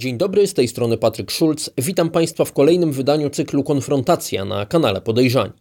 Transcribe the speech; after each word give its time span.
Dzień 0.00 0.18
dobry, 0.18 0.46
z 0.46 0.54
tej 0.54 0.68
strony 0.68 0.96
Patryk 0.96 1.30
Szulc. 1.30 1.70
Witam 1.78 2.10
Państwa 2.10 2.44
w 2.44 2.52
kolejnym 2.52 2.92
wydaniu 2.92 3.30
cyklu 3.30 3.62
Konfrontacja 3.62 4.44
na 4.44 4.66
kanale 4.66 5.00
Podejrzani. 5.00 5.52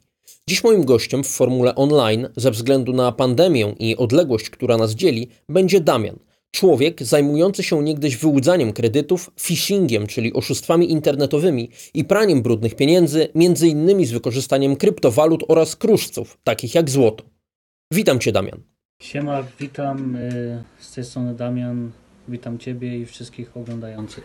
Dziś 0.50 0.64
moim 0.64 0.86
gościem 0.86 1.24
w 1.24 1.28
formule 1.28 1.76
online, 1.76 2.28
ze 2.36 2.52
względu 2.52 2.94
na 2.94 3.12
pandemię 3.12 3.76
i 3.80 3.98
odległość, 3.98 4.50
która 4.50 4.78
nas 4.78 4.92
dzieli, 4.92 5.28
będzie 5.50 5.82
Damian. 5.82 6.20
Człowiek 6.52 7.04
zajmujący 7.04 7.64
się 7.64 7.84
niegdyś 7.84 8.18
wyłudzaniem 8.18 8.74
kredytów, 8.74 9.32
phishingiem, 9.40 10.08
czyli 10.08 10.34
oszustwami 10.34 10.92
internetowymi 10.92 11.70
i 11.94 12.06
praniem 12.06 12.42
brudnych 12.42 12.76
pieniędzy, 12.76 13.28
między 13.36 13.68
innymi 13.68 14.06
z 14.06 14.12
wykorzystaniem 14.12 14.76
kryptowalut 14.76 15.44
oraz 15.48 15.76
kruszców, 15.76 16.38
takich 16.44 16.76
jak 16.76 16.90
złoto. 16.90 17.24
Witam 17.94 18.20
Cię, 18.20 18.32
Damian. 18.32 18.62
Siema, 19.02 19.44
witam. 19.60 20.16
y, 20.16 20.64
Z 20.80 20.92
tej 20.92 21.04
strony 21.04 21.36
Damian. 21.36 21.92
Witam 22.30 22.58
Ciebie 22.58 22.98
i 22.98 23.06
wszystkich 23.06 23.58
oglądających. 23.58 24.24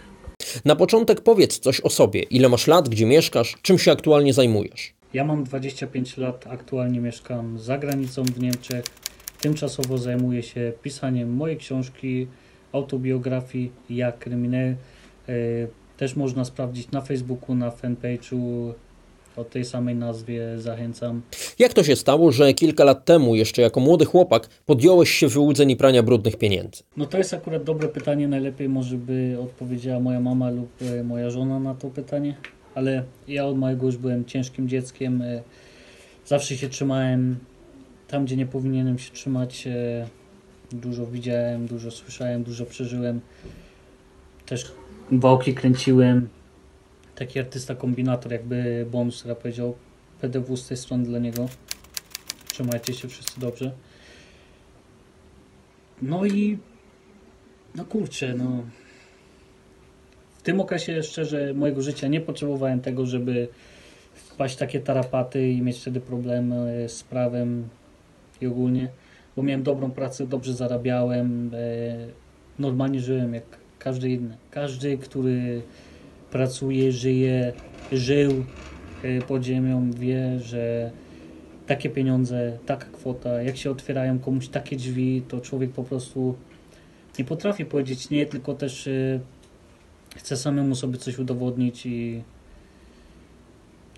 Na 0.64 0.76
początek 0.76 1.20
powiedz 1.20 1.58
coś 1.58 1.80
o 1.80 1.90
sobie. 1.90 2.22
Ile 2.22 2.48
masz 2.48 2.66
lat, 2.66 2.88
gdzie 2.88 3.06
mieszkasz, 3.06 3.56
czym 3.62 3.78
się 3.78 3.92
aktualnie 3.92 4.32
zajmujesz? 4.32 4.94
Ja 5.14 5.24
mam 5.24 5.44
25 5.44 6.16
lat, 6.16 6.46
aktualnie 6.46 7.00
mieszkam 7.00 7.58
za 7.58 7.78
granicą 7.78 8.24
w 8.24 8.40
Niemczech. 8.40 8.84
Tymczasowo 9.40 9.98
zajmuję 9.98 10.42
się 10.42 10.72
pisaniem 10.82 11.32
mojej 11.34 11.56
książki, 11.56 12.26
autobiografii 12.72 13.72
Ja 13.90 14.12
Kryminel. 14.12 14.74
Y, 15.28 15.68
Też 15.96 16.16
można 16.16 16.44
sprawdzić 16.44 16.90
na 16.90 17.00
Facebooku, 17.00 17.54
na 17.54 17.70
fanpage'u 17.70 18.72
o 19.36 19.44
tej 19.44 19.64
samej 19.64 19.94
nazwie. 19.94 20.42
Zachęcam. 20.58 21.22
Jak 21.58 21.72
to 21.72 21.84
się 21.84 21.96
stało, 21.96 22.32
że 22.32 22.52
kilka 22.54 22.84
lat 22.84 23.04
temu, 23.04 23.34
jeszcze 23.34 23.62
jako 23.62 23.80
młody 23.80 24.04
chłopak, 24.04 24.48
podjąłeś 24.66 25.10
się 25.10 25.28
wyłudzeń 25.28 25.70
i 25.70 25.76
prania 25.76 26.02
brudnych 26.02 26.36
pieniędzy? 26.36 26.82
No 26.96 27.06
to 27.06 27.18
jest 27.18 27.34
akurat 27.34 27.64
dobre 27.64 27.88
pytanie. 27.88 28.28
Najlepiej 28.28 28.68
może 28.68 28.96
by 28.96 29.36
odpowiedziała 29.42 30.00
moja 30.00 30.20
mama 30.20 30.50
lub 30.50 30.70
e, 30.82 31.04
moja 31.04 31.30
żona 31.30 31.58
na 31.60 31.74
to 31.74 31.90
pytanie. 31.90 32.34
Ale 32.74 33.04
ja 33.28 33.46
od 33.46 33.58
małego 33.58 33.86
już 33.86 33.96
byłem 33.96 34.24
ciężkim 34.24 34.68
dzieckiem. 34.68 35.22
e, 35.22 35.42
Zawsze 36.26 36.56
się 36.56 36.68
trzymałem 36.68 37.36
tam, 38.08 38.24
gdzie 38.24 38.36
nie 38.36 38.46
powinienem 38.46 38.98
się 38.98 39.12
trzymać. 39.12 39.66
e, 39.66 40.06
Dużo 40.72 41.06
widziałem, 41.06 41.66
dużo 41.66 41.90
słyszałem, 41.90 42.42
dużo 42.44 42.66
przeżyłem. 42.66 43.20
Też 44.46 44.72
wałki 45.12 45.54
kręciłem. 45.54 46.28
Taki 47.14 47.40
artysta 47.40 47.74
kombinator, 47.74 48.32
jakby 48.32 48.86
Bonus 48.90 49.18
która 49.18 49.34
powiedział. 49.34 49.74
PDW 50.20 50.56
z 50.56 50.68
tej 50.68 50.76
strony 50.76 51.04
dla 51.04 51.18
niego. 51.18 51.46
Trzymajcie 52.48 52.94
się 52.94 53.08
wszyscy 53.08 53.40
dobrze. 53.40 53.72
No 56.02 56.26
i 56.26 56.58
no 57.74 57.84
kurczę, 57.84 58.34
no. 58.34 58.64
W 60.38 60.42
tym 60.42 60.60
okresie 60.60 61.02
szczerze 61.02 61.54
mojego 61.54 61.82
życia 61.82 62.08
nie 62.08 62.20
potrzebowałem 62.20 62.80
tego, 62.80 63.06
żeby 63.06 63.48
wpaść 64.14 64.54
w 64.54 64.58
takie 64.58 64.80
tarapaty 64.80 65.50
i 65.50 65.62
mieć 65.62 65.80
wtedy 65.80 66.00
problemy 66.00 66.88
z 66.88 67.02
prawem 67.02 67.68
i 68.40 68.46
ogólnie, 68.46 68.88
bo 69.36 69.42
miałem 69.42 69.62
dobrą 69.62 69.90
pracę, 69.90 70.26
dobrze 70.26 70.54
zarabiałem, 70.54 71.50
e, 71.54 71.58
normalnie 72.58 73.00
żyłem 73.00 73.34
jak 73.34 73.44
każdy 73.78 74.10
inny. 74.10 74.36
Każdy, 74.50 74.98
który 74.98 75.62
pracuje, 76.34 76.92
żyje, 76.92 77.52
żył 77.92 78.44
e, 79.02 79.22
pod 79.22 79.44
ziemią, 79.44 79.90
wie, 79.90 80.40
że 80.40 80.90
takie 81.66 81.90
pieniądze, 81.90 82.58
taka 82.66 82.86
kwota, 82.86 83.42
jak 83.42 83.56
się 83.56 83.70
otwierają 83.70 84.18
komuś 84.18 84.48
takie 84.48 84.76
drzwi, 84.76 85.22
to 85.28 85.40
człowiek 85.40 85.70
po 85.70 85.84
prostu 85.84 86.34
nie 87.18 87.24
potrafi 87.24 87.64
powiedzieć 87.64 88.10
nie, 88.10 88.26
tylko 88.26 88.54
też 88.54 88.86
y, 88.86 89.20
chce 90.16 90.36
samemu 90.36 90.74
sobie 90.74 90.98
coś 90.98 91.18
udowodnić 91.18 91.86
i 91.86 92.22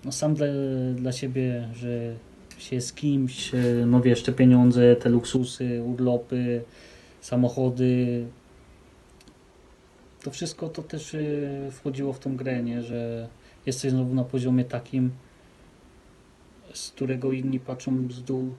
no 0.05 0.11
sam 0.11 0.33
dla, 0.33 0.47
dla 0.95 1.11
siebie, 1.11 1.67
że 1.75 2.15
się 2.57 2.75
jest 2.75 2.95
kimś, 2.95 3.53
y, 3.53 3.83
no 3.87 4.01
wiesz, 4.01 4.23
te 4.23 4.33
pieniądze, 4.33 4.95
te 4.95 5.09
luksusy, 5.09 5.83
urlopy, 5.83 6.61
samochody, 7.21 8.25
to 10.27 10.31
wszystko 10.31 10.69
to 10.69 10.83
też 10.83 11.13
y, 11.13 11.69
wchodziło 11.71 12.13
w 12.13 12.19
tą 12.19 12.35
grę, 12.35 12.63
nie? 12.63 12.83
że 12.83 13.27
jesteś 13.65 13.91
znowu 13.91 14.13
na 14.13 14.23
poziomie 14.23 14.65
takim, 14.65 15.11
z 16.73 16.91
którego 16.91 17.31
inni 17.31 17.59
patrzą 17.59 18.07
z 18.11 18.23
dół 18.23 18.53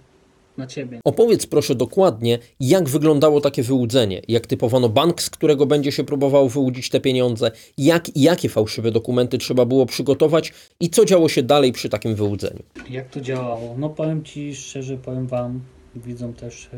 na 0.56 0.66
ciebie. 0.66 1.00
Opowiedz 1.04 1.46
proszę 1.46 1.74
dokładnie, 1.74 2.38
jak 2.60 2.88
wyglądało 2.88 3.40
takie 3.40 3.62
wyłudzenie, 3.62 4.22
jak 4.28 4.46
typowano 4.46 4.88
bank, 4.88 5.22
z 5.22 5.30
którego 5.30 5.66
będzie 5.66 5.92
się 5.92 6.04
próbowało 6.04 6.48
wyłudzić 6.48 6.90
te 6.90 7.00
pieniądze, 7.00 7.50
jak 7.78 8.16
i 8.16 8.22
jakie 8.22 8.48
fałszywe 8.48 8.90
dokumenty 8.90 9.38
trzeba 9.38 9.64
było 9.64 9.86
przygotować 9.86 10.52
i 10.80 10.90
co 10.90 11.04
działo 11.04 11.28
się 11.28 11.42
dalej 11.42 11.72
przy 11.72 11.88
takim 11.88 12.14
wyłudzeniu. 12.14 12.62
Jak 12.90 13.08
to 13.08 13.20
działało? 13.20 13.74
No 13.78 13.90
powiem 13.90 14.24
Ci 14.24 14.54
szczerze, 14.54 14.96
powiem 14.96 15.26
Wam, 15.26 15.60
widzą 15.96 16.32
też, 16.32 16.70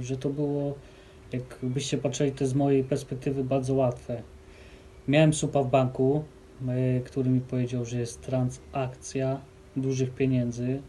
y, 0.00 0.02
że 0.02 0.16
to 0.16 0.30
było, 0.30 0.74
jakbyście 1.32 1.98
patrzyli, 1.98 2.32
to 2.32 2.46
z 2.46 2.54
mojej 2.54 2.84
perspektywy 2.84 3.44
bardzo 3.44 3.74
łatwe. 3.74 4.22
Miałem 5.08 5.34
supa 5.34 5.62
w 5.62 5.70
banku, 5.70 6.24
y, 6.98 7.02
który 7.04 7.30
mi 7.30 7.40
powiedział, 7.40 7.84
że 7.84 7.98
jest 7.98 8.20
transakcja 8.20 9.40
dużych 9.76 10.14
pieniędzy 10.14 10.82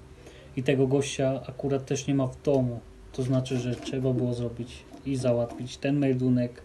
i 0.57 0.63
tego 0.63 0.87
gościa 0.87 1.41
akurat 1.47 1.85
też 1.85 2.07
nie 2.07 2.15
ma 2.15 2.27
w 2.27 2.41
domu. 2.41 2.79
To 3.11 3.23
znaczy, 3.23 3.57
że 3.57 3.75
trzeba 3.75 4.13
było 4.13 4.33
zrobić 4.33 4.83
i 5.05 5.15
załatwić 5.15 5.77
ten 5.77 5.99
meldunek, 5.99 6.61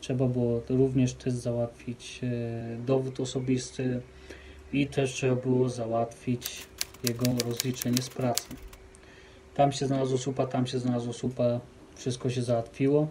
trzeba 0.00 0.26
było 0.26 0.60
również 0.68 1.14
też 1.14 1.32
załatwić 1.32 2.20
y, 2.22 2.86
dowód 2.86 3.20
osobisty 3.20 4.00
i 4.72 4.86
też 4.86 5.12
trzeba 5.12 5.36
było 5.36 5.68
załatwić 5.68 6.66
jego 7.08 7.24
rozliczenie 7.48 8.02
z 8.02 8.10
pracy. 8.10 8.48
Tam 9.54 9.72
się 9.72 9.86
znalazło 9.86 10.18
supa, 10.18 10.46
tam 10.46 10.66
się 10.66 10.78
znalazło 10.78 11.12
supa, 11.12 11.60
wszystko 11.96 12.30
się 12.30 12.42
załatwiło. 12.42 13.08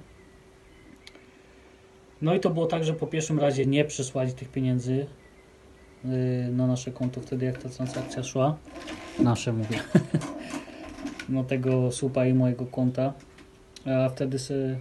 No 2.24 2.36
i 2.36 2.40
to 2.40 2.50
było 2.50 2.66
tak, 2.66 2.84
że 2.84 2.94
po 2.94 3.08
pierwszym 3.08 3.40
razie 3.40 3.66
nie 3.66 3.86
przesłali 3.86 4.34
tych 4.34 4.50
pieniędzy 4.50 5.06
yy, 6.06 6.12
na 6.52 6.68
nasze 6.68 6.92
konto 6.92 7.22
wtedy, 7.22 7.46
jak 7.46 7.58
ta 7.58 7.70
transakcja 7.70 8.24
szła. 8.24 8.58
Nasze 9.20 9.54
mówię. 9.54 9.80
no 11.30 11.44
tego 11.44 11.92
supa 11.92 12.26
i 12.26 12.34
mojego 12.34 12.66
konta. 12.66 13.14
A 13.86 14.10
wtedy 14.10 14.40
sobie 14.40 14.78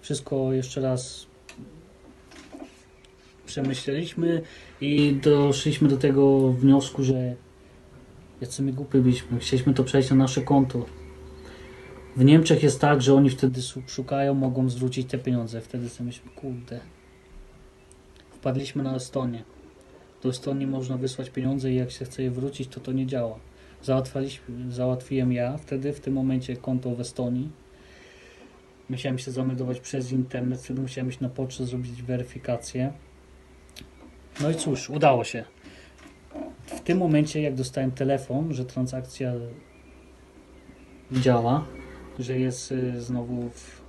wszystko 0.00 0.52
jeszcze 0.52 0.80
raz 0.80 1.26
przemyśleliśmy 3.46 4.42
i 4.80 5.12
doszliśmy 5.22 5.88
do 5.88 5.96
tego 5.96 6.52
wniosku, 6.52 7.04
że 7.04 7.34
jacy 8.40 8.62
my 8.62 8.72
głupy 8.72 9.02
byliśmy. 9.02 9.38
Chcieliśmy 9.38 9.74
to 9.74 9.84
przejść 9.84 10.10
na 10.10 10.16
nasze 10.16 10.42
konto. 10.42 10.97
W 12.18 12.24
Niemczech 12.24 12.62
jest 12.62 12.80
tak, 12.80 13.02
że 13.02 13.14
oni 13.14 13.30
wtedy 13.30 13.60
szukają, 13.86 14.34
mogą 14.34 14.68
zwrócić 14.68 15.10
te 15.10 15.18
pieniądze. 15.18 15.60
Wtedy 15.60 15.88
sobie 15.88 16.06
myślimy, 16.06 16.30
kurde. 16.36 16.80
Wpadliśmy 18.30 18.82
na 18.82 18.96
Estonię. 18.96 19.42
Do 20.22 20.28
Estonii 20.28 20.66
można 20.66 20.96
wysłać 20.96 21.30
pieniądze 21.30 21.72
i 21.72 21.74
jak 21.74 21.90
się 21.90 22.04
chce 22.04 22.22
je 22.22 22.30
wrócić, 22.30 22.68
to 22.68 22.80
to 22.80 22.92
nie 22.92 23.06
działa. 23.06 23.38
Załatwiłem 24.68 25.32
ja 25.32 25.56
wtedy, 25.56 25.92
w 25.92 26.00
tym 26.00 26.14
momencie 26.14 26.56
konto 26.56 26.94
w 26.94 27.00
Estonii. 27.00 27.50
Musiałem 28.88 29.18
się 29.18 29.30
zameldować 29.30 29.80
przez 29.80 30.12
internet, 30.12 30.60
wtedy 30.60 30.80
musiałem 30.80 31.08
iść 31.08 31.20
na 31.20 31.28
pocztę, 31.28 31.66
zrobić 31.66 32.02
weryfikację. 32.02 32.92
No 34.40 34.50
i 34.50 34.54
cóż, 34.54 34.90
udało 34.90 35.24
się. 35.24 35.44
W 36.66 36.80
tym 36.80 36.98
momencie, 36.98 37.42
jak 37.42 37.54
dostałem 37.54 37.90
telefon, 37.90 38.54
że 38.54 38.64
transakcja 38.64 39.32
działa, 41.12 41.66
że 42.18 42.38
jest 42.38 42.72
y, 42.72 43.00
znowu 43.00 43.50
w 43.50 43.80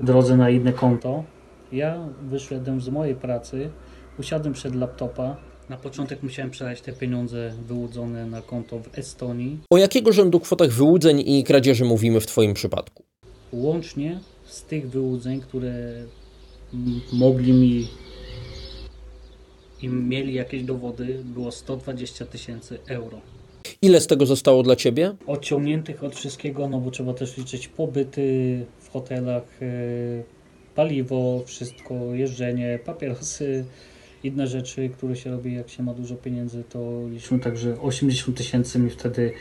drodze 0.00 0.36
na 0.36 0.50
inne 0.50 0.72
konto, 0.72 1.24
ja 1.72 2.08
wyszedłem 2.22 2.80
z 2.80 2.88
mojej 2.88 3.14
pracy, 3.14 3.70
usiadłem 4.18 4.54
przed 4.54 4.74
laptopa. 4.74 5.36
Na 5.68 5.76
początek 5.76 6.22
musiałem 6.22 6.50
przelać 6.50 6.80
te 6.80 6.92
pieniądze 6.92 7.52
wyłudzone 7.66 8.26
na 8.26 8.42
konto 8.42 8.78
w 8.78 8.98
Estonii. 8.98 9.58
O 9.70 9.78
jakiego 9.78 10.12
rzędu 10.12 10.40
kwotach 10.40 10.70
wyłudzeń 10.70 11.22
i 11.26 11.44
kradzieży 11.44 11.84
mówimy 11.84 12.20
w 12.20 12.26
Twoim 12.26 12.54
przypadku? 12.54 13.04
Łącznie 13.52 14.20
z 14.44 14.62
tych 14.62 14.90
wyłudzeń, 14.90 15.40
które 15.40 15.74
mogli 17.12 17.52
mi 17.52 17.88
i 19.82 19.88
mieli 19.88 20.34
jakieś 20.34 20.62
dowody, 20.62 21.22
było 21.24 21.52
120 21.52 22.26
tysięcy 22.26 22.78
euro. 22.86 23.20
Ile 23.82 24.00
z 24.00 24.06
tego 24.06 24.26
zostało 24.26 24.62
dla 24.62 24.76
Ciebie? 24.76 25.14
odciągniętych 25.26 26.04
od 26.04 26.16
wszystkiego, 26.16 26.68
no 26.68 26.80
bo 26.80 26.90
trzeba 26.90 27.14
też 27.14 27.36
liczyć 27.36 27.68
pobyty 27.68 28.66
w 28.80 28.90
hotelach, 28.90 29.62
e, 29.62 29.66
paliwo, 30.74 31.42
wszystko, 31.46 31.94
jeżdżenie, 31.94 32.78
papierosy, 32.84 33.64
inne 34.24 34.46
rzeczy, 34.46 34.88
które 34.88 35.16
się 35.16 35.30
robi, 35.30 35.54
jak 35.54 35.70
się 35.70 35.82
ma 35.82 35.94
dużo 35.94 36.14
pieniędzy, 36.14 36.64
to 36.68 37.08
liczymy 37.10 37.40
także 37.40 37.80
80 37.80 38.36
tysięcy 38.36 38.78
mi 38.78 38.90
wtedy 38.90 39.32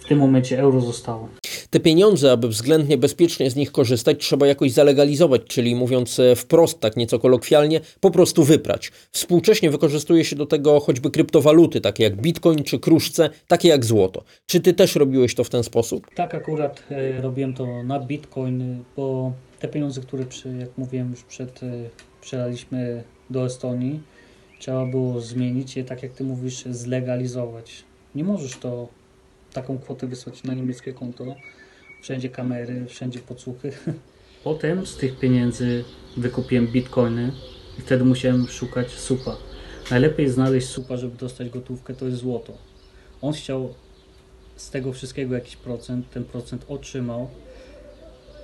w 0.00 0.08
tym 0.08 0.18
momencie 0.18 0.58
euro 0.58 0.80
zostało. 0.80 1.28
Te 1.76 1.80
pieniądze, 1.80 2.32
aby 2.32 2.48
względnie 2.48 2.98
bezpiecznie 2.98 3.50
z 3.50 3.56
nich 3.56 3.72
korzystać, 3.72 4.18
trzeba 4.20 4.46
jakoś 4.46 4.72
zalegalizować, 4.72 5.42
czyli 5.46 5.74
mówiąc 5.74 6.18
e, 6.18 6.36
wprost, 6.36 6.80
tak 6.80 6.96
nieco 6.96 7.18
kolokwialnie, 7.18 7.80
po 8.00 8.10
prostu 8.10 8.44
wyprać. 8.44 8.92
Współcześnie 9.10 9.70
wykorzystuje 9.70 10.24
się 10.24 10.36
do 10.36 10.46
tego 10.46 10.80
choćby 10.80 11.10
kryptowaluty, 11.10 11.80
takie 11.80 12.04
jak 12.04 12.16
bitcoin 12.16 12.64
czy 12.64 12.78
kruszce, 12.78 13.30
takie 13.46 13.68
jak 13.68 13.84
złoto. 13.84 14.24
Czy 14.46 14.60
ty 14.60 14.74
też 14.74 14.96
robiłeś 14.96 15.34
to 15.34 15.44
w 15.44 15.50
ten 15.50 15.62
sposób? 15.62 16.06
Tak 16.14 16.34
akurat 16.34 16.82
e, 16.90 17.20
robiłem 17.20 17.54
to 17.54 17.82
na 17.82 18.00
Bitcoin, 18.00 18.84
bo 18.96 19.32
te 19.60 19.68
pieniądze, 19.68 20.00
które 20.00 20.24
przy, 20.24 20.56
jak 20.60 20.78
mówiłem 20.78 21.10
już 21.10 21.22
przed, 21.22 21.62
e, 21.62 21.66
przelaliśmy 22.20 23.04
do 23.30 23.46
Estonii, 23.46 24.00
trzeba 24.58 24.86
było 24.86 25.20
zmienić 25.20 25.76
je, 25.76 25.84
tak 25.84 26.02
jak 26.02 26.12
ty 26.12 26.24
mówisz, 26.24 26.64
zlegalizować. 26.70 27.84
Nie 28.14 28.24
możesz 28.24 28.56
to 28.56 28.88
taką 29.52 29.78
kwotę 29.78 30.06
wysłać 30.06 30.44
na 30.44 30.54
niemieckie 30.54 30.92
konto. 30.92 31.24
Wszędzie 32.06 32.28
kamery, 32.28 32.86
wszędzie 32.88 33.18
podsłuchy. 33.18 33.72
Potem 34.44 34.86
z 34.86 34.96
tych 34.96 35.18
pieniędzy 35.18 35.84
wykupiłem 36.16 36.66
bitcoiny 36.66 37.32
i 37.78 37.82
wtedy 37.82 38.04
musiałem 38.04 38.48
szukać 38.48 38.90
supa. 38.90 39.36
Najlepiej 39.90 40.30
znaleźć 40.30 40.68
supa, 40.68 40.96
żeby 40.96 41.16
dostać 41.16 41.50
gotówkę, 41.50 41.94
to 41.94 42.06
jest 42.06 42.18
złoto. 42.18 42.52
On 43.22 43.32
chciał 43.32 43.74
z 44.56 44.70
tego 44.70 44.92
wszystkiego 44.92 45.34
jakiś 45.34 45.56
procent, 45.56 46.10
ten 46.10 46.24
procent 46.24 46.64
otrzymał, 46.68 47.28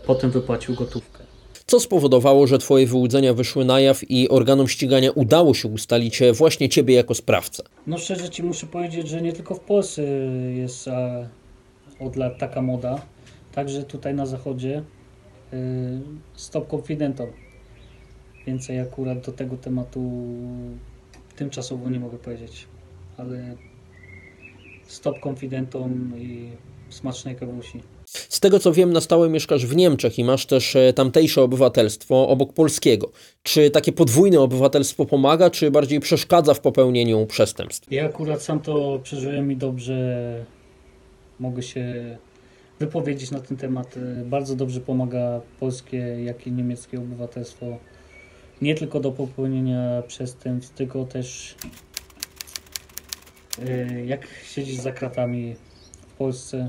potem 0.07 0.31
wypłacił 0.31 0.75
gotówkę. 0.75 1.19
Co 1.67 1.81
spowodowało, 1.81 2.47
że 2.47 2.59
twoje 2.59 2.87
wyłudzenia 2.87 3.35
wyszły 3.35 3.65
na 3.65 3.81
jaw 3.81 4.11
i 4.11 4.29
organom 4.29 4.69
ścigania 4.69 5.11
udało 5.11 5.55
się 5.55 5.69
ustalić 5.69 6.21
właśnie 6.35 6.69
ciebie 6.69 6.95
jako 6.95 7.15
sprawcę? 7.15 7.63
No 7.87 7.99
szczerze 7.99 8.31
Ci 8.31 8.43
muszę 8.43 8.67
powiedzieć, 8.67 9.09
że 9.09 9.23
nie 9.23 9.33
tylko 9.33 9.55
w 9.55 9.61
Polsce 9.61 10.03
jest 10.55 10.89
od 12.01 12.17
lat 12.17 12.39
taka 12.39 12.63
moda, 12.63 13.12
także 13.55 13.83
tutaj 13.83 14.15
na 14.15 14.27
zachodzie 14.27 14.83
y, 15.53 16.01
stop 16.35 16.69
confidentom. 16.69 17.27
Więcej 18.47 18.81
akurat 18.81 19.27
do 19.27 19.33
tego 19.33 19.57
tematu 19.57 20.13
tymczasowo 21.37 21.91
nie 21.91 22.01
mogę 22.01 22.19
powiedzieć, 22.19 22.67
ale 23.17 23.57
stop 24.87 25.21
confidentom 25.21 26.13
i 26.19 26.51
smacznej 26.89 27.37
kawusi. 27.37 27.81
Z 28.05 28.41
tego 28.41 28.59
co 28.59 28.73
wiem, 28.73 28.93
na 28.93 29.01
stałe 29.01 29.29
mieszkasz 29.29 29.67
w 29.67 29.77
Niemczech 29.77 30.19
i 30.19 30.25
masz 30.25 30.47
też 30.47 30.77
e, 30.77 30.93
tamtejsze 30.93 31.43
obywatelstwo 31.43 32.29
obok 32.29 32.53
polskiego. 32.53 33.11
Czy 33.43 33.71
takie 33.71 33.93
podwójne 33.93 34.41
obywatelstwo 34.41 35.05
pomaga, 35.05 35.51
czy 35.51 35.71
bardziej 35.71 36.01
przeszkadza 36.01 36.55
w 36.55 36.61
popełnieniu 36.61 37.27
przestępstw? 37.27 37.93
Ja 37.93 38.05
akurat 38.05 38.43
sam 38.43 38.61
to 38.61 39.01
przeżyłem 39.03 39.53
i 39.53 39.57
dobrze 39.57 40.45
mogę 41.41 41.63
się 41.63 42.17
wypowiedzieć 42.87 43.31
na 43.31 43.41
ten 43.41 43.57
temat. 43.57 43.95
Bardzo 44.25 44.57
dobrze 44.57 44.81
pomaga 44.81 45.41
polskie, 45.61 45.97
jak 46.25 46.47
i 46.47 46.53
niemieckie 46.53 46.99
obywatelstwo. 46.99 47.79
Nie 48.63 48.75
tylko 48.75 49.01
do 49.01 49.13
popełnienia 49.13 50.03
przestępstw, 50.07 50.75
tylko 50.75 51.05
też 51.05 51.57
e, 53.69 54.05
jak 54.05 54.27
siedzisz 54.45 54.77
za 54.77 54.93
kratami 54.93 55.55
w 56.09 56.13
Polsce, 56.13 56.69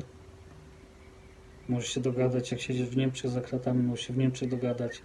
możesz 1.69 1.89
się 1.89 2.01
dogadać, 2.01 2.51
jak 2.51 2.61
siedzisz 2.61 2.87
w 2.87 2.97
Niemczech 2.97 3.31
za 3.31 3.41
kratami, 3.41 3.83
możesz 3.83 4.07
się 4.07 4.13
w 4.13 4.17
Niemczech 4.17 4.49
dogadać. 4.49 5.01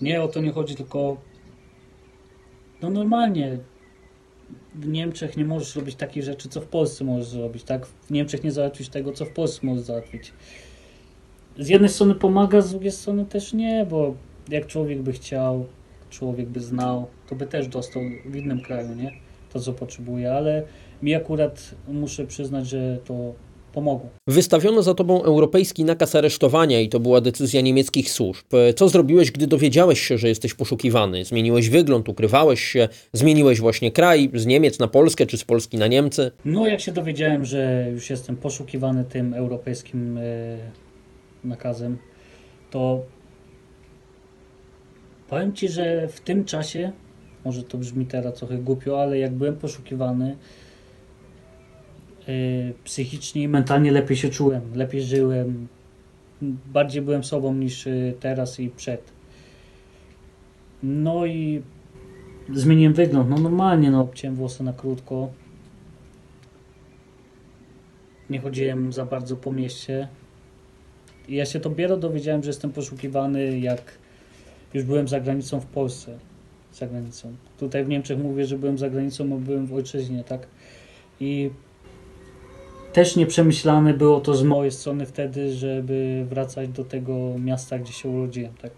Nie 0.00 0.22
o 0.22 0.28
to 0.28 0.40
nie 0.40 0.52
chodzi, 0.52 0.74
tylko 0.74 1.16
no 2.82 2.90
normalnie 2.90 3.58
w 4.74 4.88
Niemczech 4.88 5.36
nie 5.36 5.44
możesz 5.44 5.76
robić 5.76 5.94
takich 5.94 6.22
rzeczy, 6.22 6.48
co 6.48 6.60
w 6.60 6.66
Polsce 6.66 7.04
możesz 7.04 7.28
zrobić, 7.28 7.64
tak? 7.64 7.86
W 7.86 8.10
Niemczech 8.10 8.44
nie 8.44 8.52
załatwisz 8.52 8.88
tego, 8.88 9.12
co 9.12 9.24
w 9.24 9.30
Polsce 9.30 9.66
możesz 9.66 9.84
załatwić. 9.84 10.32
Z 11.58 11.68
jednej 11.68 11.90
strony 11.90 12.14
pomaga, 12.14 12.60
z 12.60 12.70
drugiej 12.70 12.92
strony 12.92 13.24
też 13.24 13.52
nie, 13.52 13.86
bo 13.90 14.14
jak 14.48 14.66
człowiek 14.66 15.02
by 15.02 15.12
chciał, 15.12 15.66
człowiek 16.10 16.48
by 16.48 16.60
znał, 16.60 17.06
to 17.28 17.34
by 17.34 17.46
też 17.46 17.68
dostał 17.68 18.02
w 18.26 18.36
innym 18.36 18.60
kraju, 18.60 18.94
nie? 18.94 19.12
To, 19.52 19.60
co 19.60 19.72
potrzebuje, 19.72 20.32
ale 20.32 20.62
mi 21.02 21.14
akurat 21.14 21.74
muszę 21.88 22.26
przyznać, 22.26 22.68
że 22.68 22.98
to 23.04 23.34
pomogło. 23.78 24.10
Wystawiono 24.26 24.82
za 24.82 24.94
tobą 24.94 25.22
europejski 25.22 25.84
nakaz 25.84 26.14
aresztowania 26.14 26.80
i 26.80 26.88
to 26.88 27.00
była 27.00 27.20
decyzja 27.20 27.60
niemieckich 27.60 28.10
służb. 28.10 28.46
Co 28.76 28.88
zrobiłeś, 28.88 29.30
gdy 29.30 29.46
dowiedziałeś 29.46 30.00
się, 30.00 30.18
że 30.18 30.28
jesteś 30.28 30.54
poszukiwany? 30.54 31.24
Zmieniłeś 31.24 31.68
wygląd, 31.68 32.08
ukrywałeś 32.08 32.60
się, 32.64 32.88
zmieniłeś 33.12 33.60
właśnie 33.60 33.92
kraj 33.92 34.30
z 34.34 34.46
Niemiec 34.46 34.78
na 34.78 34.88
Polskę 34.88 35.26
czy 35.26 35.38
z 35.38 35.44
Polski 35.44 35.78
na 35.78 35.86
Niemcy? 35.86 36.30
No, 36.44 36.66
jak 36.66 36.80
się 36.80 36.92
dowiedziałem, 36.92 37.44
że 37.44 37.88
już 37.92 38.10
jestem 38.10 38.36
poszukiwany 38.36 39.04
tym 39.04 39.34
europejskim 39.34 40.18
e, 40.18 40.22
nakazem, 41.44 41.98
to 42.70 43.02
powiem 45.28 45.52
Ci, 45.52 45.68
że 45.68 46.08
w 46.08 46.20
tym 46.20 46.44
czasie, 46.44 46.92
może 47.44 47.62
to 47.62 47.78
brzmi 47.78 48.06
teraz 48.06 48.34
trochę 48.34 48.58
głupio, 48.58 49.02
ale 49.02 49.18
jak 49.18 49.32
byłem 49.32 49.56
poszukiwany, 49.56 50.36
psychicznie 52.84 53.42
i 53.42 53.48
mentalnie 53.48 53.92
lepiej 53.92 54.16
się 54.16 54.28
czułem, 54.28 54.62
lepiej 54.74 55.02
żyłem, 55.02 55.68
bardziej 56.66 57.02
byłem 57.02 57.24
sobą 57.24 57.54
niż 57.54 57.86
e, 57.86 58.12
teraz 58.20 58.60
i 58.60 58.70
przed. 58.70 59.12
No 60.82 61.26
i 61.26 61.62
zmieniłem 62.54 62.94
wygląd, 62.94 63.30
no 63.30 63.38
normalnie, 63.38 63.90
no 63.90 64.00
obciąłem 64.00 64.36
włosy 64.36 64.64
na 64.64 64.72
krótko, 64.72 65.30
nie 68.30 68.40
chodziłem 68.40 68.92
za 68.92 69.06
bardzo 69.06 69.36
po 69.36 69.52
mieście. 69.52 70.08
Ja 71.28 71.46
się 71.46 71.58
dopiero 71.58 71.96
dowiedziałem, 71.96 72.42
że 72.42 72.48
jestem 72.48 72.72
poszukiwany, 72.72 73.58
jak 73.58 73.98
już 74.74 74.84
byłem 74.84 75.08
za 75.08 75.20
granicą 75.20 75.60
w 75.60 75.66
Polsce. 75.66 76.18
Za 76.72 76.86
granicą. 76.86 77.36
Tutaj 77.58 77.84
w 77.84 77.88
Niemczech 77.88 78.18
mówię, 78.18 78.46
że 78.46 78.58
byłem 78.58 78.78
za 78.78 78.90
granicą, 78.90 79.28
bo 79.28 79.36
byłem 79.36 79.66
w 79.66 79.74
ojczyźnie, 79.74 80.24
tak? 80.24 80.46
I 81.20 81.50
też 82.98 83.16
nieprzemyślane 83.16 83.94
było 83.94 84.20
to 84.20 84.34
z 84.34 84.42
mojej 84.42 84.72
strony 84.72 85.06
wtedy, 85.06 85.54
żeby 85.54 86.26
wracać 86.30 86.68
do 86.68 86.84
tego 86.84 87.34
miasta, 87.38 87.78
gdzie 87.78 87.92
się 87.92 88.08
urodziłem, 88.08 88.52
tak? 88.62 88.70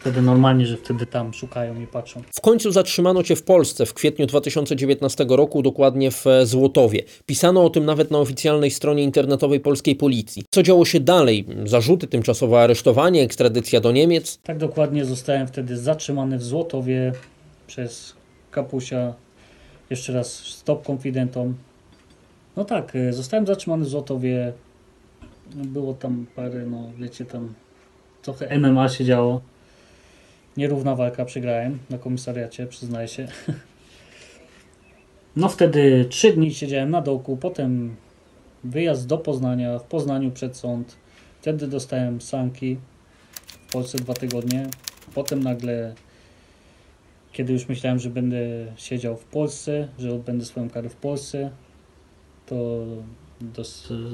Wtedy 0.00 0.22
normalnie, 0.22 0.66
że 0.66 0.76
wtedy 0.76 1.06
tam 1.06 1.34
szukają 1.34 1.80
i 1.80 1.86
patrzą. 1.86 2.22
W 2.34 2.40
końcu 2.40 2.72
zatrzymano 2.72 3.22
cię 3.22 3.36
w 3.36 3.42
Polsce 3.42 3.86
w 3.86 3.94
kwietniu 3.94 4.26
2019 4.26 5.26
roku, 5.28 5.62
dokładnie 5.62 6.10
w 6.10 6.26
e, 6.26 6.46
Złotowie. 6.46 7.02
Pisano 7.26 7.64
o 7.64 7.70
tym 7.70 7.84
nawet 7.84 8.10
na 8.10 8.18
oficjalnej 8.18 8.70
stronie 8.70 9.02
internetowej 9.02 9.60
polskiej 9.60 9.96
policji. 9.96 10.42
Co 10.50 10.62
działo 10.62 10.84
się 10.84 11.00
dalej? 11.00 11.44
Zarzuty, 11.64 12.06
tymczasowe 12.06 12.60
aresztowanie, 12.60 13.22
ekstradycja 13.22 13.80
do 13.80 13.92
Niemiec? 13.92 14.38
Tak 14.42 14.58
dokładnie 14.58 15.04
zostałem 15.04 15.46
wtedy 15.46 15.76
zatrzymany 15.76 16.38
w 16.38 16.44
Złotowie 16.44 17.12
przez 17.66 18.14
kapusia. 18.50 19.14
Jeszcze 19.90 20.12
raz 20.12 20.34
stop 20.34 20.86
konfidentom. 20.86 21.54
No 22.58 22.64
tak, 22.64 22.96
e, 22.96 23.12
zostałem 23.12 23.46
zatrzymany 23.46 23.84
w 23.84 23.88
Złotowie. 23.88 24.52
Było 25.54 25.94
tam 25.94 26.26
parę, 26.36 26.66
no 26.66 26.90
wiecie, 26.98 27.24
tam 27.24 27.54
trochę 28.22 28.58
MMA 28.58 28.88
się 28.88 29.04
działo. 29.04 29.40
Nierówna 30.56 30.94
walka, 30.94 31.24
przegrałem 31.24 31.78
na 31.90 31.98
komisariacie, 31.98 32.66
przyznaję 32.66 33.08
się. 33.08 33.28
No 35.36 35.48
wtedy 35.48 36.06
trzy 36.08 36.32
dni 36.32 36.54
siedziałem 36.54 36.90
na 36.90 37.00
dołku, 37.02 37.36
potem 37.36 37.96
wyjazd 38.64 39.06
do 39.06 39.18
Poznania, 39.18 39.78
w 39.78 39.84
Poznaniu 39.84 40.30
przed 40.30 40.56
sąd. 40.56 40.96
Wtedy 41.40 41.66
dostałem 41.66 42.20
sanki 42.20 42.76
w 43.68 43.72
Polsce 43.72 43.98
dwa 43.98 44.14
tygodnie. 44.14 44.66
Potem 45.14 45.42
nagle, 45.42 45.94
kiedy 47.32 47.52
już 47.52 47.68
myślałem, 47.68 47.98
że 47.98 48.10
będę 48.10 48.38
siedział 48.76 49.16
w 49.16 49.24
Polsce, 49.24 49.88
że 49.98 50.14
odbędę 50.14 50.44
swoją 50.44 50.70
karę 50.70 50.88
w 50.88 50.96
Polsce, 50.96 51.50
to 52.48 52.84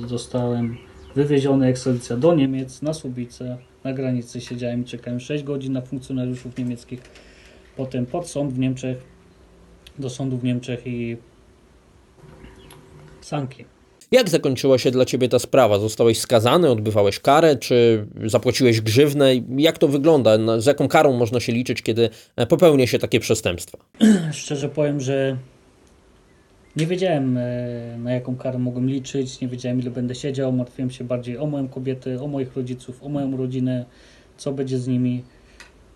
dostałem 0.08 0.76
wywieziony 1.14 1.66
ekstradycja 1.66 2.16
do 2.16 2.34
Niemiec, 2.34 2.82
na 2.82 2.94
Słubice, 2.94 3.58
na 3.84 3.92
granicy 3.92 4.40
siedziałem 4.40 4.82
i 4.82 4.84
czekałem 4.84 5.20
6 5.20 5.44
godzin 5.44 5.72
na 5.72 5.80
funkcjonariuszów 5.80 6.58
niemieckich. 6.58 7.02
Potem 7.76 8.06
pod 8.06 8.28
sąd 8.28 8.52
w 8.52 8.58
Niemczech, 8.58 8.98
do 9.98 10.10
sądu 10.10 10.38
w 10.38 10.44
Niemczech 10.44 10.86
i 10.86 11.16
sanki. 13.20 13.64
Jak 14.12 14.28
zakończyła 14.28 14.78
się 14.78 14.90
dla 14.90 15.04
ciebie 15.04 15.28
ta 15.28 15.38
sprawa? 15.38 15.78
Zostałeś 15.78 16.18
skazany, 16.18 16.70
odbywałeś 16.70 17.20
karę, 17.20 17.56
czy 17.56 18.06
zapłaciłeś 18.24 18.80
grzywnę? 18.80 19.30
Jak 19.56 19.78
to 19.78 19.88
wygląda? 19.88 20.60
Z 20.60 20.66
jaką 20.66 20.88
karą 20.88 21.12
można 21.12 21.40
się 21.40 21.52
liczyć, 21.52 21.82
kiedy 21.82 22.10
e, 22.36 22.46
popełnia 22.46 22.86
się 22.86 22.98
takie 22.98 23.20
przestępstwa? 23.20 23.78
Szczerze 24.32 24.68
powiem, 24.68 25.00
że 25.00 25.36
nie 26.76 26.86
wiedziałem 26.86 27.36
e, 27.36 27.98
na 27.98 28.12
jaką 28.12 28.36
karę 28.36 28.58
mogłem 28.58 28.88
liczyć, 28.88 29.40
nie 29.40 29.48
wiedziałem 29.48 29.80
ile 29.80 29.90
będę 29.90 30.14
siedział, 30.14 30.52
martwiłem 30.52 30.90
się 30.90 31.04
bardziej 31.04 31.38
o 31.38 31.46
moją 31.46 31.68
kobietę, 31.68 32.22
o 32.22 32.26
moich 32.26 32.56
rodziców, 32.56 33.02
o 33.02 33.08
moją 33.08 33.36
rodzinę, 33.36 33.84
co 34.36 34.52
będzie 34.52 34.78
z 34.78 34.88
nimi, 34.88 35.24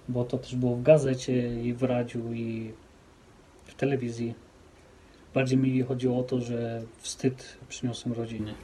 bo 0.09 0.25
to 0.25 0.39
też 0.39 0.57
było 0.57 0.77
w 0.77 0.83
gazecie 0.83 1.63
i 1.63 1.73
w 1.75 1.83
radiu 1.83 2.33
i 2.33 2.73
w 3.65 3.75
telewizji. 3.75 4.35
Bardziej 5.35 5.59
mi 5.59 5.83
chodziło 5.83 6.19
o 6.19 6.23
to, 6.23 6.41
że 6.41 6.83
wstyd 6.99 7.59
przyniosłem 7.69 8.15
rodzinie. 8.15 8.55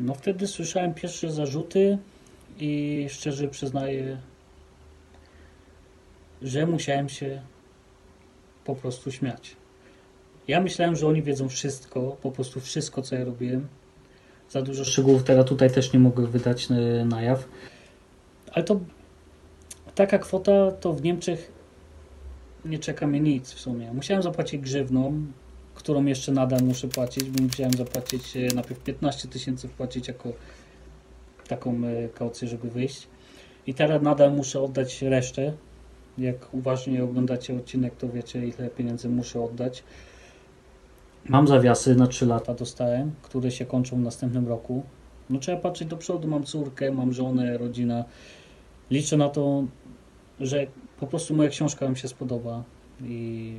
No 0.00 0.14
wtedy 0.14 0.46
słyszałem 0.46 0.94
pierwsze 0.94 1.32
zarzuty 1.32 1.98
i 2.58 3.06
szczerze 3.08 3.48
przyznaję, 3.48 4.18
że 6.42 6.66
musiałem 6.66 7.08
się 7.08 7.42
po 8.64 8.74
prostu 8.74 9.12
śmiać. 9.12 9.56
Ja 10.48 10.60
myślałem, 10.60 10.96
że 10.96 11.06
oni 11.06 11.22
wiedzą 11.22 11.48
wszystko, 11.48 12.16
po 12.22 12.30
prostu 12.30 12.60
wszystko, 12.60 13.02
co 13.02 13.14
ja 13.14 13.24
robiłem. 13.24 13.68
Za 14.50 14.62
dużo 14.62 14.84
szczegółów 14.84 15.24
teraz 15.24 15.46
tutaj 15.46 15.70
też 15.70 15.92
nie 15.92 15.98
mogę 15.98 16.26
wydać 16.26 16.68
e, 16.70 17.04
na 17.04 17.22
jaw. 17.22 17.48
Ale 18.52 18.64
to 18.64 18.80
taka 19.94 20.18
kwota 20.18 20.72
to 20.72 20.92
w 20.92 21.02
Niemczech 21.02 21.52
nie 22.64 22.78
czeka 22.78 23.06
mnie 23.06 23.20
nic 23.20 23.52
w 23.52 23.60
sumie. 23.60 23.92
Musiałem 23.92 24.22
zapłacić 24.22 24.60
grzywną, 24.60 25.26
którą 25.74 26.04
jeszcze 26.04 26.32
nadal 26.32 26.62
muszę 26.62 26.88
płacić, 26.88 27.24
bo 27.24 27.42
musiałem 27.42 27.72
zapłacić 27.72 28.36
e, 28.36 28.54
najpierw 28.54 28.80
15 28.80 29.28
tysięcy 29.28 29.68
wpłacić 29.68 30.08
jako 30.08 30.32
taką 31.48 31.84
e, 31.84 32.08
kaucję, 32.08 32.48
żeby 32.48 32.70
wyjść. 32.70 33.08
I 33.66 33.74
teraz 33.74 34.02
nadal 34.02 34.32
muszę 34.32 34.60
oddać 34.60 35.02
resztę. 35.02 35.52
Jak 36.18 36.54
uważnie 36.54 37.04
oglądacie 37.04 37.56
odcinek, 37.56 37.96
to 37.96 38.08
wiecie 38.08 38.46
ile 38.46 38.70
pieniędzy 38.70 39.08
muszę 39.08 39.44
oddać. 39.44 39.84
Mam 41.28 41.48
zawiasy 41.48 41.94
na 41.94 42.06
3 42.06 42.26
lata 42.26 42.54
dostałem, 42.54 43.10
które 43.22 43.50
się 43.50 43.66
kończą 43.66 43.96
w 43.96 44.00
następnym 44.00 44.48
roku. 44.48 44.82
No 45.30 45.38
trzeba 45.38 45.58
patrzeć 45.58 45.88
do 45.88 45.96
przodu, 45.96 46.28
mam 46.28 46.44
córkę, 46.44 46.92
mam 46.92 47.12
żonę, 47.12 47.58
rodzina. 47.58 48.04
Liczę 48.90 49.16
na 49.16 49.28
to, 49.28 49.64
że 50.40 50.66
po 51.00 51.06
prostu 51.06 51.34
moja 51.34 51.48
książka 51.48 51.88
mi 51.88 51.96
się 51.96 52.08
spodoba 52.08 52.62
i 53.04 53.52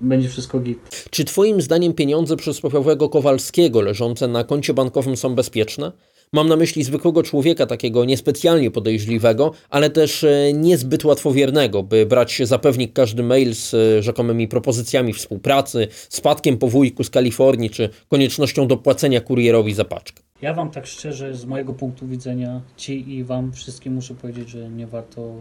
będzie 0.00 0.28
wszystko 0.28 0.60
git. 0.60 1.06
Czy 1.10 1.24
Twoim 1.24 1.60
zdaniem 1.60 1.92
pieniądze 1.92 2.36
przysłowiowego 2.36 3.08
Kowalskiego 3.08 3.80
leżące 3.80 4.28
na 4.28 4.44
koncie 4.44 4.74
bankowym 4.74 5.16
są 5.16 5.34
bezpieczne? 5.34 5.92
Mam 6.34 6.48
na 6.48 6.56
myśli 6.56 6.84
zwykłego 6.84 7.22
człowieka, 7.22 7.66
takiego 7.66 8.04
niespecjalnie 8.04 8.70
podejrzliwego, 8.70 9.52
ale 9.70 9.90
też 9.90 10.24
e, 10.24 10.52
niezbyt 10.52 11.04
łatwowiernego, 11.04 11.82
by 11.82 12.06
brać 12.06 12.42
za 12.44 12.58
pewnik 12.58 12.92
każdy 12.92 13.22
mail 13.22 13.54
z 13.54 13.74
e, 13.74 14.02
rzekomymi 14.02 14.48
propozycjami 14.48 15.12
współpracy, 15.12 15.88
spadkiem 16.08 16.58
po 16.58 16.68
wujku 16.68 17.04
z 17.04 17.10
Kalifornii, 17.10 17.70
czy 17.70 17.88
koniecznością 18.08 18.66
dopłacenia 18.66 19.20
kurierowi 19.20 19.74
za 19.74 19.84
paczkę. 19.84 20.22
Ja 20.42 20.54
Wam 20.54 20.70
tak 20.70 20.86
szczerze, 20.86 21.34
z 21.34 21.44
mojego 21.44 21.72
punktu 21.72 22.06
widzenia, 22.06 22.60
Ci 22.76 23.14
i 23.14 23.24
Wam 23.24 23.52
wszystkim 23.52 23.94
muszę 23.94 24.14
powiedzieć, 24.14 24.48
że 24.48 24.70
nie 24.70 24.86
warto 24.86 25.34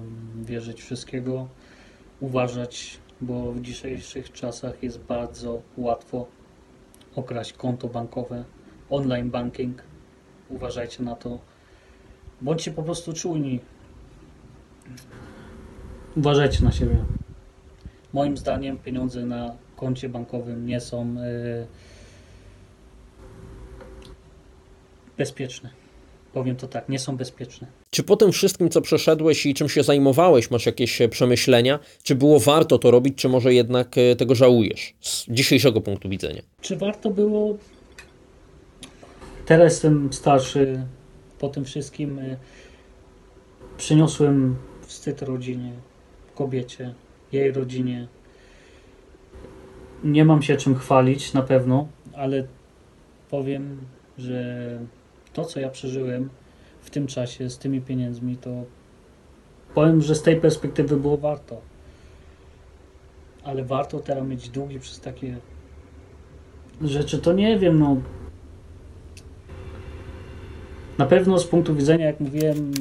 wierzyć 0.45 0.81
wszystkiego, 0.81 1.47
uważać, 2.19 2.97
bo 3.21 3.51
w 3.51 3.61
dzisiejszych 3.61 4.31
czasach 4.31 4.83
jest 4.83 4.99
bardzo 4.99 5.61
łatwo 5.77 6.27
okraść 7.15 7.53
konto 7.53 7.87
bankowe, 7.87 8.43
online 8.89 9.29
banking. 9.29 9.92
Uważajcie 10.49 11.03
na 11.03 11.15
to. 11.15 11.39
Bądźcie 12.41 12.71
po 12.71 12.83
prostu 12.83 13.13
czujni. 13.13 13.59
Uważajcie 16.17 16.63
na 16.63 16.71
siebie. 16.71 17.05
Moim 18.13 18.37
zdaniem 18.37 18.77
pieniądze 18.77 19.25
na 19.25 19.55
koncie 19.75 20.09
bankowym 20.09 20.65
nie 20.65 20.81
są 20.81 21.15
yy, 21.15 21.67
bezpieczne. 25.17 25.69
Powiem 26.33 26.55
to 26.55 26.67
tak, 26.67 26.89
nie 26.89 26.99
są 26.99 27.17
bezpieczne. 27.17 27.67
Czy 27.89 28.03
po 28.03 28.15
tym 28.15 28.31
wszystkim, 28.31 28.69
co 28.69 28.81
przeszedłeś 28.81 29.45
i 29.45 29.53
czym 29.53 29.69
się 29.69 29.83
zajmowałeś, 29.83 30.51
masz 30.51 30.65
jakieś 30.65 31.01
e, 31.01 31.09
przemyślenia? 31.09 31.79
Czy 32.03 32.15
było 32.15 32.39
warto 32.39 32.77
to 32.79 32.91
robić, 32.91 33.15
czy 33.15 33.29
może 33.29 33.53
jednak 33.53 33.97
e, 33.97 34.15
tego 34.15 34.35
żałujesz 34.35 34.93
z 35.01 35.25
dzisiejszego 35.29 35.81
punktu 35.81 36.09
widzenia? 36.09 36.41
Czy 36.61 36.77
warto 36.77 37.09
było? 37.09 37.57
Teraz 39.45 39.73
jestem 39.73 40.13
starszy. 40.13 40.85
Po 41.39 41.49
tym 41.49 41.65
wszystkim 41.65 42.19
y, 42.19 42.37
przyniosłem 43.77 44.55
wstyd 44.81 45.21
rodzinie, 45.21 45.71
kobiecie, 46.35 46.93
jej 47.31 47.51
rodzinie. 47.51 48.07
Nie 50.03 50.25
mam 50.25 50.41
się 50.41 50.57
czym 50.57 50.75
chwalić 50.75 51.33
na 51.33 51.41
pewno, 51.41 51.87
ale 52.13 52.47
powiem, 53.29 53.77
że 54.17 54.79
to, 55.33 55.45
co 55.45 55.59
ja 55.59 55.69
przeżyłem 55.69 56.29
w 56.81 56.89
tym 56.89 57.07
czasie 57.07 57.49
z 57.49 57.57
tymi 57.57 57.81
pieniędzmi, 57.81 58.37
to 58.37 58.49
powiem, 59.73 60.01
że 60.01 60.15
z 60.15 60.21
tej 60.21 60.41
perspektywy 60.41 60.97
było 60.97 61.17
warto. 61.17 61.61
Ale 63.43 63.63
warto 63.63 63.99
teraz 63.99 64.27
mieć 64.27 64.49
długi 64.49 64.79
przez 64.79 64.99
takie 64.99 65.37
rzeczy, 66.81 67.19
to 67.19 67.33
nie 67.33 67.59
wiem, 67.59 67.79
no. 67.79 67.97
Na 71.03 71.09
pewno 71.09 71.39
z 71.39 71.47
punktu 71.47 71.75
widzenia, 71.75 72.05
jak 72.05 72.19
mówiłem, 72.19 72.71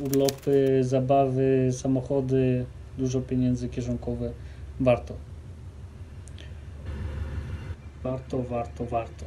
urlopy, 0.00 0.78
zabawy, 0.84 1.68
samochody, 1.72 2.64
dużo 2.98 3.20
pieniędzy 3.20 3.68
kieszonkowe, 3.68 4.30
warto. 4.80 5.14
Warto, 8.02 8.42
warto, 8.42 8.84
warto. 8.84 9.24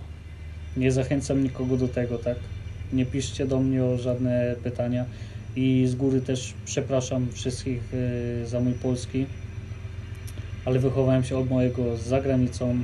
Nie 0.77 0.91
zachęcam 0.91 1.43
nikogo 1.43 1.77
do 1.77 1.87
tego, 1.87 2.17
tak? 2.17 2.37
Nie 2.93 3.05
piszcie 3.05 3.45
do 3.45 3.59
mnie 3.59 3.83
o 3.83 3.97
żadne 3.97 4.55
pytania 4.63 5.05
i 5.55 5.87
z 5.87 5.95
góry 5.95 6.21
też 6.21 6.53
przepraszam 6.65 7.27
wszystkich 7.31 7.93
y, 7.93 8.47
za 8.47 8.59
mój 8.59 8.73
polski, 8.73 9.25
ale 10.65 10.79
wychowałem 10.79 11.23
się 11.23 11.37
od 11.37 11.49
mojego 11.49 11.97
za 11.97 12.21
granicą. 12.21 12.79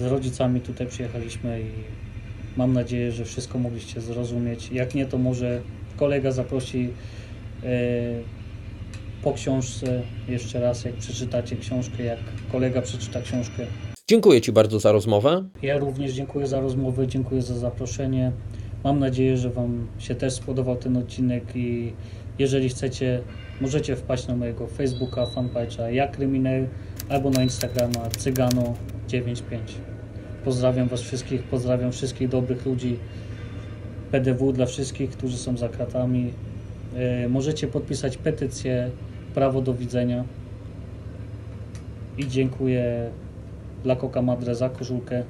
Z 0.00 0.04
rodzicami 0.04 0.60
tutaj 0.60 0.86
przyjechaliśmy 0.86 1.60
i 1.60 2.09
mam 2.60 2.72
nadzieję, 2.72 3.12
że 3.12 3.24
wszystko 3.24 3.58
mogliście 3.58 4.00
zrozumieć. 4.00 4.72
Jak 4.72 4.94
nie, 4.94 5.06
to 5.06 5.18
może 5.18 5.60
kolega 5.96 6.30
zaprosi 6.32 6.88
y, 7.64 7.66
po 9.22 9.32
książce 9.32 10.02
jeszcze 10.28 10.60
raz, 10.60 10.84
jak 10.84 10.94
przeczytacie 10.94 11.56
książkę, 11.56 12.02
jak 12.04 12.18
kolega 12.52 12.82
przeczyta 12.82 13.20
książkę, 13.22 13.66
Dziękuję 14.08 14.40
Ci 14.40 14.52
bardzo 14.52 14.80
za 14.80 14.92
rozmowę. 14.92 15.44
ja 15.62 15.78
również 15.78 16.12
dziękuję 16.12 16.46
za 16.46 16.60
rozmowę, 16.60 17.06
dziękuję 17.06 17.42
za 17.42 17.54
zaproszenie. 17.58 18.32
Mam 18.84 18.98
nadzieję, 18.98 19.36
że 19.36 19.50
Wam 19.50 19.86
się 19.98 20.14
też 20.14 20.32
spodobał 20.32 20.76
ten 20.76 20.96
odcinek 20.96 21.44
i 21.54 21.92
jeżeli 22.38 22.68
chcecie, 22.68 23.22
możecie 23.60 23.96
wpaść 23.96 24.26
na 24.26 24.36
mojego 24.36 24.66
Facebooka, 24.66 25.24
fanpage'a 25.24 25.86
Ja 25.92 26.08
Kryminał 26.08 26.66
albo 27.08 27.30
na 27.30 27.42
Instagrama 27.42 28.08
Cygano95. 28.18 29.89
Pozdrawiam 30.44 30.88
Was 30.88 31.00
wszystkich, 31.00 31.42
pozdrawiam 31.42 31.92
wszystkich 31.92 32.28
dobrych 32.28 32.66
ludzi. 32.66 32.96
PDW 34.10 34.52
dla 34.52 34.66
wszystkich, 34.66 35.10
którzy 35.10 35.38
są 35.38 35.56
za 35.56 35.68
kratami. 35.68 36.32
E, 36.96 37.28
Możecie 37.28 37.68
podpisać 37.68 38.16
petycję 38.16 38.90
Prawo 39.34 39.62
do 39.62 39.74
widzenia. 39.74 40.24
I 42.18 42.28
dziękuję 42.28 43.10
dla 43.82 43.96
Coca 43.96 44.22
Madre 44.22 44.54
za 44.54 44.68
koszulkę. 44.68 45.22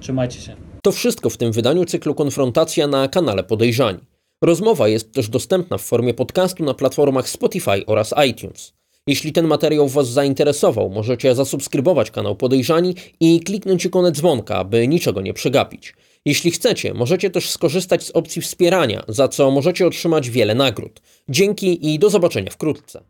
Trzymajcie 0.00 0.40
się. 0.40 0.56
To 0.82 0.92
wszystko 0.92 1.30
w 1.30 1.36
tym 1.36 1.52
wydaniu 1.52 1.84
cyklu 1.84 2.14
Konfrontacja 2.14 2.86
na 2.86 3.08
kanale 3.08 3.44
Podejrzani. 3.44 3.98
Rozmowa 4.42 4.88
jest 4.88 5.12
też 5.12 5.28
dostępna 5.28 5.78
w 5.78 5.82
formie 5.82 6.14
podcastu 6.14 6.64
na 6.64 6.74
platformach 6.74 7.28
Spotify 7.28 7.86
oraz 7.86 8.14
iTunes. 8.30 8.77
Jeśli 9.08 9.32
ten 9.32 9.46
materiał 9.46 9.88
Was 9.88 10.08
zainteresował, 10.08 10.90
możecie 10.90 11.34
zasubskrybować 11.34 12.10
kanał 12.10 12.36
Podejrzani 12.36 12.94
i 13.20 13.40
kliknąć 13.40 13.84
ikonę 13.84 14.12
dzwonka, 14.12 14.56
aby 14.56 14.88
niczego 14.88 15.20
nie 15.20 15.34
przegapić. 15.34 15.94
Jeśli 16.24 16.50
chcecie, 16.50 16.94
możecie 16.94 17.30
też 17.30 17.50
skorzystać 17.50 18.02
z 18.02 18.10
opcji 18.10 18.42
wspierania, 18.42 19.04
za 19.08 19.28
co 19.28 19.50
możecie 19.50 19.86
otrzymać 19.86 20.30
wiele 20.30 20.54
nagród. 20.54 21.02
Dzięki 21.28 21.94
i 21.94 21.98
do 21.98 22.10
zobaczenia 22.10 22.50
wkrótce. 22.50 23.04